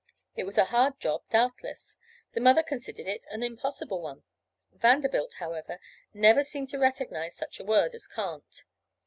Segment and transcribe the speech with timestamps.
[0.35, 1.95] It was a hard job, doubtless,
[2.33, 4.23] the mother considered it an impossible one.
[4.71, 5.79] Vanderbilt, however,
[6.15, 8.63] seemed never to recognize such a word, as can't.